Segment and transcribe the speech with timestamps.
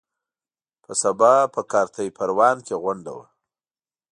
[0.83, 3.25] په سبا په کارته پروان کې غونډه وه.